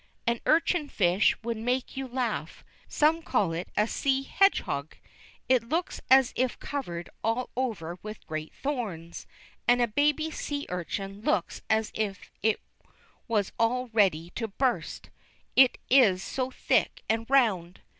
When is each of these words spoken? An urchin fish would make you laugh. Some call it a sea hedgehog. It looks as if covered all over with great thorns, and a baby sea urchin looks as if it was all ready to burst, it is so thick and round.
An 0.25 0.39
urchin 0.47 0.89
fish 0.89 1.37
would 1.43 1.57
make 1.57 1.95
you 1.95 2.07
laugh. 2.07 2.63
Some 2.87 3.21
call 3.21 3.53
it 3.53 3.69
a 3.77 3.85
sea 3.85 4.23
hedgehog. 4.23 4.95
It 5.47 5.69
looks 5.69 6.01
as 6.09 6.33
if 6.35 6.57
covered 6.57 7.07
all 7.23 7.51
over 7.55 7.99
with 8.01 8.25
great 8.25 8.51
thorns, 8.51 9.27
and 9.67 9.79
a 9.79 9.85
baby 9.87 10.31
sea 10.31 10.65
urchin 10.69 11.21
looks 11.21 11.61
as 11.69 11.91
if 11.93 12.31
it 12.41 12.59
was 13.27 13.51
all 13.59 13.89
ready 13.89 14.31
to 14.31 14.47
burst, 14.47 15.11
it 15.55 15.77
is 15.87 16.23
so 16.23 16.49
thick 16.49 17.03
and 17.07 17.29
round. 17.29 17.81